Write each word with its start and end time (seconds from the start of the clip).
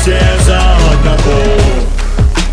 все 0.00 0.20
за 0.44 0.58
одного. 0.92 1.88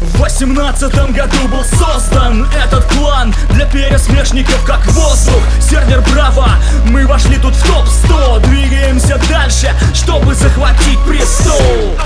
В 0.00 0.20
восемнадцатом 0.20 1.12
году 1.12 1.36
был 1.48 1.64
создан 1.64 2.48
этот 2.64 2.84
клан 2.84 3.34
Для 3.50 3.66
пересмешников 3.66 4.62
как 4.64 4.86
воздух, 4.86 5.42
сервер 5.60 6.02
Браво 6.12 6.48
Мы 6.86 7.06
вошли 7.06 7.36
тут 7.36 7.54
в 7.54 7.66
топ-100, 7.66 8.46
двигаемся 8.46 9.20
дальше, 9.28 9.74
чтобы 9.94 10.34
захватить 10.34 10.98
престол. 11.06 11.98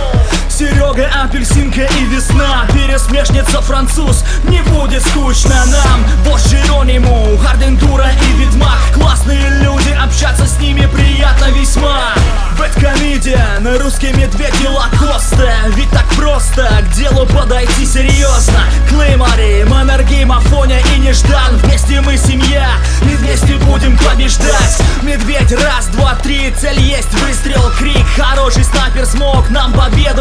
Серега, 0.49 1.09
апельсинка 1.23 1.83
и 1.83 2.05
весна 2.07 2.67
Пересмешница 2.73 3.61
француз. 3.61 4.25
Не 4.45 4.61
будет 4.63 5.03
скучно 5.07 5.65
нам 5.67 6.05
Босс 6.25 6.47
Джерониму, 6.49 7.39
Хардентура 7.39 8.07
и 8.11 8.33
Ведьмак. 8.39 8.79
Классные 8.95 9.49
люди, 9.63 9.91
общаться 9.91 10.47
с 10.47 10.59
ними 10.59 10.87
приятно 10.87 11.51
весьма. 11.51 12.15
Бэткомедиан, 12.59 13.67
русский 13.81 14.13
медведь 14.13 14.61
и 14.61 14.67
так 14.67 15.00
просто 16.41 16.83
к 16.83 16.93
делу 16.95 17.27
подойти 17.27 17.85
серьезно. 17.85 18.65
Клеймори, 18.89 19.65
Маннергейм, 19.65 20.33
Афоня 20.33 20.81
и 20.95 20.99
Неждан. 20.99 21.57
Вместе 21.59 22.01
мы 22.01 22.17
семья 22.17 22.71
и 23.03 23.15
вместе 23.17 23.57
будем 23.57 23.97
побеждать. 23.99 24.81
Медведь, 25.03 25.53
раз, 25.53 25.87
два, 25.89 26.15
три, 26.15 26.53
цель 26.59 26.81
есть, 26.81 27.13
выстрел, 27.13 27.71
крик. 27.79 28.07
Хороший 28.17 28.65
снайпер 28.65 29.07
смог 29.07 29.51
нам 29.51 29.73
победу 29.73 30.20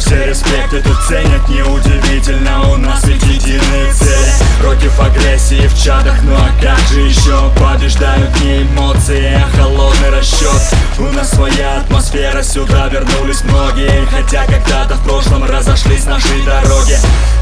все 0.00 0.26
респекты 0.26 0.80
тут 0.80 0.96
ценят. 1.06 1.48
Неудивительно, 1.48 2.70
у 2.70 2.76
нас 2.76 3.04
ведь 3.04 3.22
единые 3.22 3.92
цели. 3.92 4.32
Против 4.60 4.98
агрессии 4.98 5.66
в 5.66 5.82
чатах, 5.82 6.22
ну 6.22 6.34
а 6.34 6.50
как 6.60 6.78
же 6.88 7.00
еще 7.00 7.50
Побеждают 7.56 8.40
не 8.40 8.62
эмоции, 8.62 9.34
а 9.34 9.48
холодный 9.56 10.10
расчет. 10.10 10.60
У 10.98 11.04
нас 11.04 11.30
своя 11.30 11.80
атмосфера, 11.80 12.42
сюда 12.42 12.88
вернулись 12.88 13.42
многие. 13.44 14.06
Хотя 14.06 14.44
когда-то 14.46 14.94
в 14.94 15.04
прошлом 15.04 15.44
разошлись 15.44 16.04
наши 16.06 16.42
дороги. 16.44 16.96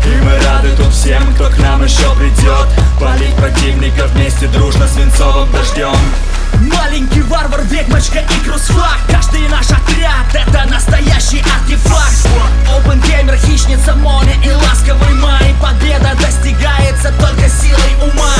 И 0.04 0.22
мы 0.22 0.38
рады 0.38 0.70
тут 0.76 0.92
всем, 0.92 1.22
кто 1.34 1.48
к 1.50 1.58
нам 1.58 1.84
еще 1.84 2.14
придет. 2.16 2.66
Полить 3.00 3.34
противника 3.36 4.06
вместе 4.08 4.46
дружно 4.48 4.86
свинцовым 4.88 5.50
дождем 5.52 5.96
Сокровищница 13.58 13.96
моря 13.96 14.34
и 14.44 14.52
ласковый 14.52 15.14
май 15.14 15.52
Победа 15.60 16.14
достигается 16.20 17.12
только 17.18 17.48
силой 17.48 18.08
ума. 18.08 18.37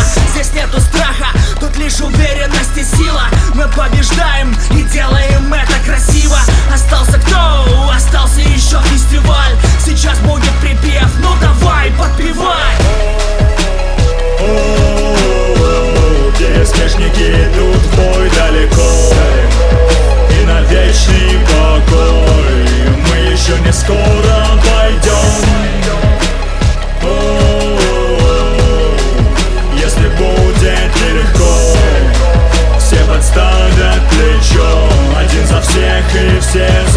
всех 35.61 36.15
и 36.15 36.41
всех. 36.41 36.88